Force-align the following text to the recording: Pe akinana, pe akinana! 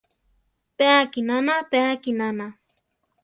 Pe 0.77 0.85
akinana, 1.01 1.53
pe 1.69 1.77
akinana! 1.91 2.47